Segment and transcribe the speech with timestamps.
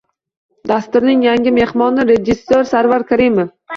[0.69, 3.53] Dasturning yangi mehmoni- rejissyor Sarvar Karimov